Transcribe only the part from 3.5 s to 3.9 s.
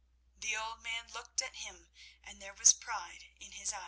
his eye.